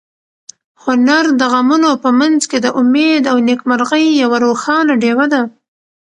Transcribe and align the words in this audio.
هنر 0.83 1.25
د 1.39 1.41
غمونو 1.53 1.91
په 2.03 2.09
منځ 2.19 2.41
کې 2.49 2.57
د 2.61 2.67
امید 2.81 3.23
او 3.31 3.37
نېکمرغۍ 3.47 4.05
یوه 4.23 4.37
روښانه 4.45 4.93
ډېوه 5.03 5.25
ده. 5.33 5.41